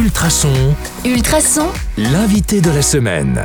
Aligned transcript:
Ultrason, 0.00 0.74
Ultrason, 1.04 1.68
l'invité 1.98 2.62
de 2.62 2.70
la 2.70 2.80
semaine. 2.80 3.38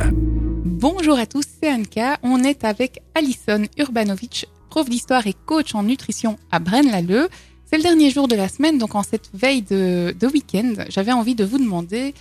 Bonjour 0.64 1.18
à 1.18 1.26
tous, 1.26 1.44
c'est 1.60 1.70
Anka. 1.70 2.16
On 2.22 2.42
est 2.44 2.64
avec 2.64 3.02
Alison 3.14 3.66
Urbanovic, 3.76 4.46
prof 4.70 4.88
d'histoire 4.88 5.26
et 5.26 5.34
coach 5.44 5.74
en 5.74 5.82
nutrition 5.82 6.38
à 6.50 6.58
Braine-l'Alleud. 6.58 7.28
C'est 7.66 7.76
le 7.76 7.82
dernier 7.82 8.10
jour 8.10 8.26
de 8.26 8.36
la 8.36 8.48
semaine, 8.48 8.78
donc 8.78 8.94
en 8.94 9.02
cette 9.02 9.28
veille 9.34 9.60
de, 9.60 10.16
de 10.18 10.26
week-end, 10.28 10.72
j'avais 10.88 11.12
envie 11.12 11.34
de 11.34 11.44
vous 11.44 11.58
demander 11.58 12.14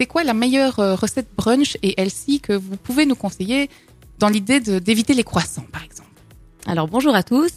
c'est 0.00 0.06
quoi 0.06 0.24
la 0.24 0.32
meilleure 0.32 0.80
euh, 0.80 0.94
recette 0.94 1.28
brunch 1.36 1.76
et 1.82 2.00
healthy 2.00 2.40
que 2.40 2.54
vous 2.54 2.78
pouvez 2.78 3.04
nous 3.04 3.14
conseiller 3.14 3.68
dans 4.18 4.30
l'idée 4.30 4.60
d'éviter 4.60 5.12
les 5.12 5.24
croissants, 5.24 5.66
par 5.70 5.84
exemple? 5.84 6.08
Alors 6.64 6.88
bonjour 6.88 7.14
à 7.14 7.22
tous. 7.22 7.52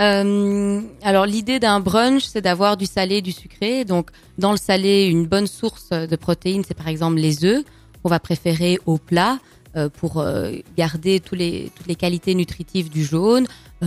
Euh, 0.00 0.80
alors 1.02 1.26
l'idée 1.26 1.60
d'un 1.60 1.80
brunch, 1.80 2.24
c'est 2.24 2.40
d'avoir 2.40 2.76
du 2.76 2.86
salé, 2.86 3.16
et 3.16 3.22
du 3.22 3.32
sucré. 3.32 3.84
Donc 3.84 4.10
dans 4.38 4.50
le 4.50 4.56
salé, 4.56 5.06
une 5.06 5.26
bonne 5.26 5.46
source 5.46 5.90
de 5.90 6.16
protéines, 6.16 6.64
c'est 6.66 6.74
par 6.74 6.88
exemple 6.88 7.16
les 7.16 7.44
œufs. 7.44 7.64
On 8.02 8.08
va 8.08 8.18
préférer 8.18 8.78
au 8.86 8.98
plat 8.98 9.38
euh, 9.76 9.88
pour 9.88 10.20
euh, 10.20 10.52
garder 10.76 11.22
les, 11.32 11.70
toutes 11.74 11.86
les 11.86 11.94
qualités 11.94 12.34
nutritives 12.34 12.90
du 12.90 13.04
jaune 13.04 13.46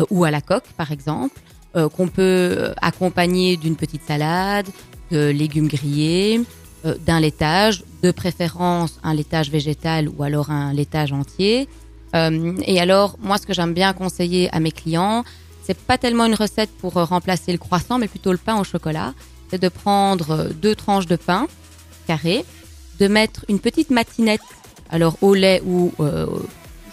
ou 0.10 0.26
à 0.26 0.32
la 0.32 0.42
coque 0.42 0.68
par 0.76 0.92
exemple, 0.92 1.40
qu'on 1.74 2.08
peut 2.08 2.72
accompagner 2.82 3.58
d'une 3.58 3.76
petite 3.76 4.04
salade, 4.04 4.68
de 5.10 5.30
légumes 5.30 5.68
grillés, 5.68 6.42
d'un 7.06 7.20
laitage, 7.20 7.84
de 8.04 8.12
préférence 8.12 9.00
un 9.02 9.16
laitage 9.16 9.50
végétal 9.50 10.08
ou 10.08 10.22
alors 10.22 10.52
un 10.52 10.72
laitage 10.72 11.14
entier. 11.14 11.68
Et 12.14 12.80
alors, 12.80 13.18
moi, 13.22 13.40
ce 13.40 13.48
que 13.48 13.54
j'aime 13.54 13.74
bien 13.74 13.94
conseiller 13.94 14.54
à 14.54 14.60
mes 14.60 14.72
clients, 14.72 15.24
c'est 15.68 15.78
pas 15.78 15.98
tellement 15.98 16.26
une 16.26 16.34
recette 16.34 16.70
pour 16.80 16.96
euh, 16.96 17.04
remplacer 17.04 17.52
le 17.52 17.58
croissant, 17.58 17.98
mais 18.00 18.08
plutôt 18.08 18.32
le 18.32 18.38
pain 18.38 18.58
au 18.58 18.64
chocolat. 18.64 19.14
C'est 19.50 19.62
de 19.62 19.68
prendre 19.68 20.32
euh, 20.32 20.50
deux 20.50 20.76
tranches 20.76 21.08
de 21.08 21.18
pain 21.18 21.48
carré, 22.08 22.46
de 23.00 23.08
mettre 23.10 23.44
une 23.50 23.60
petite 23.60 23.90
matinette, 23.90 24.40
alors 24.90 25.18
au 25.22 25.34
lait 25.34 25.62
ou 25.66 25.92
euh, 26.00 26.26
au 26.26 26.42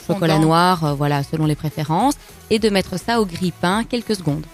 chocolat 0.05 0.41
noir, 0.41 0.85
euh, 0.85 0.95
voilà, 0.95 1.23
selon 1.23 1.47
les 1.47 1.55
préférences, 1.55 2.15
et 2.51 2.59
de 2.59 2.69
mettre 2.69 2.99
ça 2.99 3.21
au 3.21 3.27
grille-pain 3.27 3.85
quelques 3.85 4.17
secondes. 4.17 4.45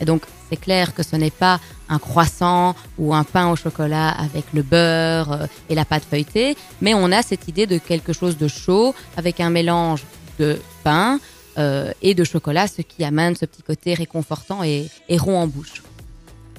Et 0.00 0.04
donc, 0.04 0.22
c'est 0.48 0.56
clair 0.56 0.92
que 0.92 1.04
ce 1.04 1.14
n'est 1.14 1.30
pas 1.30 1.60
un 1.88 2.00
croissant 2.00 2.74
ou 2.98 3.14
un 3.14 3.22
pain 3.22 3.48
au 3.52 3.54
chocolat 3.54 4.08
avec 4.08 4.46
le 4.52 4.62
beurre 4.62 5.46
et 5.68 5.76
la 5.76 5.84
pâte 5.84 6.02
feuilletée, 6.10 6.56
mais 6.80 6.94
on 6.94 7.12
a 7.12 7.22
cette 7.22 7.46
idée 7.46 7.68
de 7.68 7.78
quelque 7.78 8.12
chose 8.12 8.36
de 8.36 8.48
chaud 8.48 8.92
avec 9.16 9.38
un 9.38 9.50
mélange 9.50 10.02
de 10.40 10.58
pain 10.82 11.20
euh, 11.58 11.92
et 12.02 12.14
de 12.14 12.24
chocolat, 12.24 12.66
ce 12.66 12.82
qui 12.82 13.04
amène 13.04 13.34
ce 13.36 13.44
petit 13.46 13.62
côté 13.62 13.94
réconfortant 13.94 14.62
et, 14.62 14.88
et 15.08 15.16
rond 15.18 15.38
en 15.38 15.46
bouche. 15.46 15.82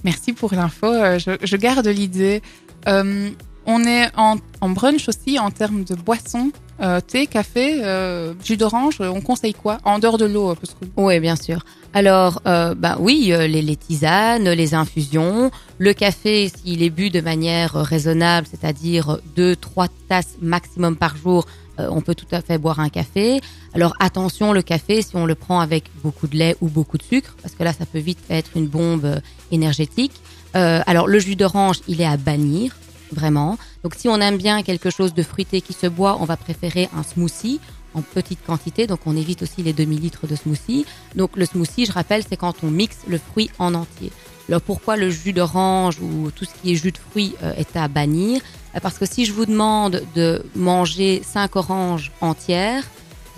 Merci 0.03 0.33
pour 0.33 0.53
l'info, 0.53 0.87
euh, 0.87 1.19
je, 1.19 1.31
je 1.43 1.55
garde 1.57 1.87
l'idée. 1.87 2.41
Euh, 2.87 3.29
on 3.67 3.83
est 3.83 4.09
en, 4.17 4.37
en 4.59 4.69
brunch 4.69 5.07
aussi 5.07 5.37
en 5.37 5.51
termes 5.51 5.83
de 5.83 5.93
boissons, 5.93 6.51
euh, 6.81 6.99
thé, 6.99 7.27
café, 7.27 7.83
euh, 7.83 8.33
jus 8.43 8.57
d'orange, 8.57 8.95
on 8.99 9.21
conseille 9.21 9.53
quoi 9.53 9.77
En 9.83 9.99
dehors 9.99 10.17
de 10.17 10.25
l'eau, 10.25 10.55
parce 10.55 10.73
que 10.73 10.85
Oui, 10.97 11.19
bien 11.19 11.35
sûr. 11.35 11.63
Alors, 11.93 12.41
bah 12.45 12.97
oui, 12.99 13.33
les, 13.37 13.61
les 13.61 13.75
tisanes, 13.75 14.49
les 14.49 14.73
infusions, 14.73 15.51
le 15.77 15.93
café, 15.93 16.49
s'il 16.49 16.81
est 16.81 16.89
bu 16.89 17.09
de 17.11 17.19
manière 17.21 17.73
raisonnable, 17.73 18.47
c'est-à-dire 18.49 19.19
deux, 19.35 19.55
trois 19.57 19.89
tasses 20.09 20.37
maximum 20.41 20.95
par 20.95 21.15
jour, 21.17 21.45
euh, 21.81 21.87
on 21.91 22.01
peut 22.01 22.15
tout 22.15 22.27
à 22.31 22.41
fait 22.41 22.57
boire 22.57 22.79
un 22.79 22.89
café. 22.89 23.41
Alors 23.73 23.93
attention, 23.99 24.53
le 24.53 24.61
café, 24.61 25.01
si 25.01 25.15
on 25.15 25.25
le 25.25 25.35
prend 25.35 25.59
avec 25.59 25.85
beaucoup 26.03 26.27
de 26.27 26.35
lait 26.35 26.55
ou 26.61 26.69
beaucoup 26.69 26.97
de 26.97 27.03
sucre, 27.03 27.35
parce 27.41 27.55
que 27.55 27.63
là, 27.63 27.73
ça 27.73 27.85
peut 27.85 27.99
vite 27.99 28.19
être 28.29 28.51
une 28.55 28.67
bombe 28.67 29.05
euh, 29.05 29.19
énergétique. 29.51 30.13
Euh, 30.55 30.81
alors, 30.85 31.07
le 31.07 31.19
jus 31.19 31.35
d'orange, 31.35 31.77
il 31.87 32.01
est 32.01 32.05
à 32.05 32.17
bannir, 32.17 32.75
vraiment. 33.11 33.57
Donc, 33.83 33.95
si 33.95 34.09
on 34.09 34.19
aime 34.19 34.37
bien 34.37 34.63
quelque 34.63 34.89
chose 34.89 35.13
de 35.13 35.23
fruité 35.23 35.61
qui 35.61 35.73
se 35.73 35.87
boit, 35.87 36.17
on 36.19 36.25
va 36.25 36.37
préférer 36.37 36.89
un 36.95 37.03
smoothie 37.03 37.59
en 37.93 38.01
petite 38.01 38.39
quantité, 38.45 38.87
donc 38.87 39.01
on 39.05 39.15
évite 39.15 39.41
aussi 39.41 39.63
les 39.63 39.73
demi-litres 39.73 40.27
de 40.27 40.35
smoothie. 40.35 40.85
Donc 41.15 41.31
le 41.35 41.45
smoothie, 41.45 41.85
je 41.85 41.91
rappelle, 41.91 42.23
c'est 42.27 42.37
quand 42.37 42.63
on 42.63 42.71
mixe 42.71 42.99
le 43.07 43.17
fruit 43.17 43.49
en 43.59 43.73
entier. 43.73 44.11
Alors 44.49 44.61
pourquoi 44.61 44.97
le 44.97 45.09
jus 45.09 45.33
d'orange 45.33 45.99
ou 46.01 46.31
tout 46.31 46.45
ce 46.45 46.51
qui 46.61 46.71
est 46.71 46.75
jus 46.75 46.91
de 46.91 46.97
fruits 46.97 47.35
euh, 47.43 47.53
est 47.53 47.75
à 47.75 47.87
bannir? 47.87 48.41
Euh, 48.75 48.79
Parce 48.81 48.97
que 48.97 49.05
si 49.05 49.25
je 49.25 49.33
vous 49.33 49.45
demande 49.45 50.03
de 50.15 50.43
manger 50.55 51.21
5 51.23 51.55
oranges 51.55 52.11
entières, 52.21 52.83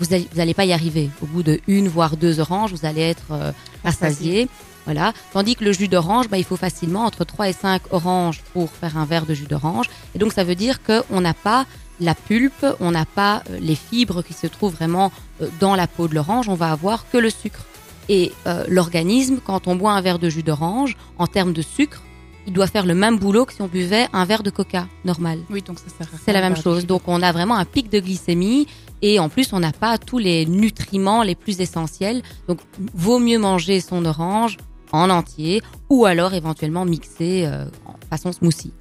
vous 0.00 0.06
n'allez 0.34 0.54
pas 0.54 0.64
y 0.64 0.72
arriver. 0.72 1.10
Au 1.22 1.26
bout 1.26 1.42
de 1.42 1.60
une 1.68 1.88
voire 1.88 2.16
deux 2.16 2.40
oranges, 2.40 2.72
vous 2.72 2.86
allez 2.86 3.02
être 3.02 3.30
euh, 3.30 3.52
rassasié. 3.84 4.48
Voilà. 4.86 5.12
Tandis 5.32 5.56
que 5.56 5.64
le 5.64 5.72
jus 5.72 5.88
d'orange, 5.88 6.28
bah, 6.28 6.36
il 6.36 6.44
faut 6.44 6.56
facilement 6.56 7.04
entre 7.04 7.24
3 7.24 7.48
et 7.48 7.52
5 7.52 7.92
oranges 7.92 8.42
pour 8.52 8.70
faire 8.70 8.98
un 8.98 9.04
verre 9.04 9.24
de 9.24 9.34
jus 9.34 9.46
d'orange. 9.46 9.86
Et 10.14 10.18
donc 10.18 10.32
ça 10.32 10.44
veut 10.44 10.56
dire 10.56 10.80
qu'on 10.82 11.20
n'a 11.20 11.32
pas 11.32 11.64
la 12.00 12.14
pulpe, 12.14 12.66
on 12.80 12.90
n'a 12.90 13.04
pas 13.04 13.44
les 13.60 13.76
fibres 13.76 14.22
qui 14.22 14.32
se 14.32 14.48
trouvent 14.48 14.74
vraiment 14.74 15.12
dans 15.60 15.76
la 15.76 15.86
peau 15.86 16.08
de 16.08 16.14
l'orange, 16.14 16.48
on 16.48 16.54
va 16.54 16.72
avoir 16.72 17.08
que 17.10 17.18
le 17.18 17.30
sucre. 17.30 17.64
Et 18.08 18.32
euh, 18.46 18.64
l'organisme, 18.68 19.38
quand 19.44 19.66
on 19.66 19.76
boit 19.76 19.92
un 19.92 20.00
verre 20.00 20.18
de 20.18 20.28
jus 20.28 20.42
d'orange, 20.42 20.96
en 21.18 21.26
termes 21.26 21.52
de 21.52 21.62
sucre, 21.62 22.02
il 22.46 22.52
doit 22.52 22.66
faire 22.66 22.86
le 22.86 22.94
même 22.94 23.18
boulot 23.18 23.46
que 23.46 23.54
si 23.54 23.62
on 23.62 23.66
buvait 23.66 24.06
un 24.12 24.24
verre 24.24 24.42
de 24.42 24.50
coca 24.50 24.86
normal. 25.04 25.38
oui, 25.50 25.62
donc 25.62 25.78
ça 25.78 25.86
sert 25.96 26.06
à 26.14 26.18
C'est 26.22 26.32
la 26.32 26.40
même 26.40 26.56
chose. 26.56 26.86
Donc 26.86 27.02
on 27.06 27.22
a 27.22 27.32
vraiment 27.32 27.56
un 27.56 27.64
pic 27.64 27.90
de 27.90 28.00
glycémie 28.00 28.66
et 29.00 29.18
en 29.18 29.28
plus 29.28 29.52
on 29.52 29.60
n'a 29.60 29.72
pas 29.72 29.96
tous 29.98 30.18
les 30.18 30.44
nutriments 30.44 31.22
les 31.22 31.34
plus 31.34 31.60
essentiels. 31.60 32.22
Donc 32.48 32.58
vaut 32.94 33.18
mieux 33.18 33.38
manger 33.38 33.80
son 33.80 34.04
orange 34.04 34.58
en 34.92 35.10
entier 35.10 35.62
ou 35.88 36.04
alors 36.04 36.34
éventuellement 36.34 36.84
mixer 36.84 37.46
euh, 37.46 37.64
en 37.86 37.94
façon 38.10 38.32
smoothie. 38.32 38.72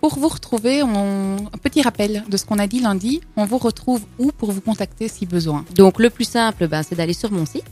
Pour 0.00 0.18
vous 0.18 0.28
retrouver, 0.28 0.82
on... 0.82 1.36
un 1.36 1.58
petit 1.62 1.80
rappel 1.80 2.24
de 2.28 2.36
ce 2.36 2.44
qu'on 2.44 2.58
a 2.58 2.66
dit 2.66 2.80
lundi. 2.80 3.22
On 3.36 3.46
vous 3.46 3.58
retrouve 3.58 4.02
où 4.18 4.32
pour 4.32 4.52
vous 4.52 4.60
contacter 4.60 5.08
si 5.08 5.24
besoin 5.24 5.64
Donc 5.74 5.98
le 5.98 6.10
plus 6.10 6.26
simple, 6.26 6.68
ben, 6.68 6.82
c'est 6.82 6.94
d'aller 6.94 7.14
sur 7.14 7.32
mon 7.32 7.46
site. 7.46 7.64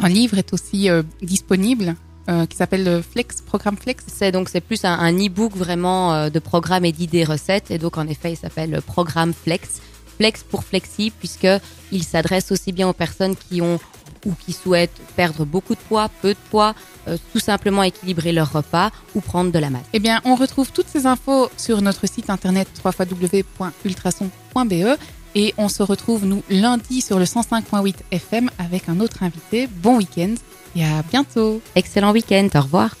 Un 0.00 0.08
livre 0.08 0.38
est 0.38 0.52
aussi 0.52 0.88
euh, 0.88 1.02
disponible 1.20 1.96
euh, 2.28 2.46
qui 2.46 2.56
s'appelle 2.56 2.84
le 2.84 3.02
Flex, 3.02 3.42
programme 3.42 3.76
Flex. 3.76 4.04
C'est 4.06 4.32
donc 4.32 4.48
c'est 4.48 4.60
plus 4.60 4.84
un, 4.84 4.92
un 4.92 5.12
e-book 5.12 5.56
vraiment 5.56 6.14
euh, 6.14 6.30
de 6.30 6.38
programmes 6.38 6.84
et 6.84 6.92
d'idées 6.92 7.24
recettes 7.24 7.70
et 7.70 7.78
donc 7.78 7.98
en 7.98 8.06
effet 8.06 8.32
il 8.32 8.36
s'appelle 8.36 8.80
Programme 8.86 9.32
Flex. 9.32 9.80
Flex 10.18 10.44
pour 10.44 10.62
flexi 10.62 11.10
puisque 11.10 11.48
il 11.90 12.04
s'adresse 12.04 12.52
aussi 12.52 12.70
bien 12.70 12.88
aux 12.88 12.92
personnes 12.92 13.34
qui 13.34 13.60
ont 13.60 13.80
ou 14.26 14.32
qui 14.44 14.52
souhaitent 14.52 15.00
perdre 15.16 15.44
beaucoup 15.44 15.74
de 15.74 15.80
poids, 15.80 16.08
peu 16.20 16.30
de 16.30 16.38
poids, 16.50 16.74
euh, 17.08 17.16
tout 17.32 17.40
simplement 17.40 17.82
équilibrer 17.82 18.32
leur 18.32 18.52
repas 18.52 18.90
ou 19.14 19.20
prendre 19.20 19.50
de 19.50 19.58
la 19.58 19.70
masse. 19.70 19.84
Eh 19.92 19.98
bien, 19.98 20.20
on 20.24 20.34
retrouve 20.34 20.70
toutes 20.72 20.88
ces 20.88 21.06
infos 21.06 21.50
sur 21.56 21.82
notre 21.82 22.06
site 22.06 22.30
internet 22.30 22.68
www.ultrason.be 22.84 24.98
et 25.34 25.54
on 25.56 25.68
se 25.68 25.82
retrouve, 25.82 26.26
nous, 26.26 26.42
lundi 26.50 27.00
sur 27.00 27.18
le 27.18 27.24
105.8 27.24 27.94
FM 28.10 28.50
avec 28.58 28.88
un 28.88 29.00
autre 29.00 29.22
invité. 29.22 29.66
Bon 29.66 29.96
week-end 29.96 30.34
et 30.76 30.84
à 30.84 31.02
bientôt 31.02 31.60
Excellent 31.74 32.12
week-end, 32.12 32.48
au 32.54 32.60
revoir. 32.60 32.94